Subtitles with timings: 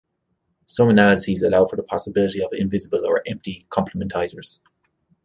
[0.65, 4.59] Some analyses allow for the possibility of invisible or "empty" complementizers.